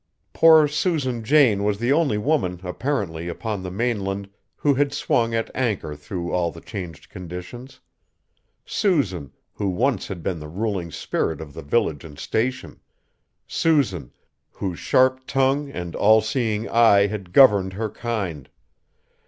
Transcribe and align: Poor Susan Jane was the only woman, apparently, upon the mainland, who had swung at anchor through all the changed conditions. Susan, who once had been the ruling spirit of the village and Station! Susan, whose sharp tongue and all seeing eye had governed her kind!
Poor 0.33 0.67
Susan 0.67 1.23
Jane 1.23 1.63
was 1.63 1.77
the 1.77 1.93
only 1.93 2.17
woman, 2.17 2.59
apparently, 2.63 3.27
upon 3.27 3.61
the 3.61 3.69
mainland, 3.69 4.27
who 4.55 4.73
had 4.73 4.93
swung 4.95 5.35
at 5.35 5.51
anchor 5.55 5.95
through 5.95 6.31
all 6.31 6.49
the 6.51 6.59
changed 6.59 7.07
conditions. 7.07 7.79
Susan, 8.65 9.31
who 9.53 9.69
once 9.69 10.07
had 10.07 10.23
been 10.23 10.39
the 10.39 10.47
ruling 10.47 10.89
spirit 10.91 11.39
of 11.39 11.53
the 11.53 11.61
village 11.61 12.03
and 12.03 12.17
Station! 12.17 12.79
Susan, 13.45 14.11
whose 14.49 14.79
sharp 14.79 15.23
tongue 15.27 15.69
and 15.69 15.95
all 15.95 16.19
seeing 16.19 16.67
eye 16.67 17.05
had 17.05 17.31
governed 17.31 17.73
her 17.73 17.87
kind! 17.91 18.49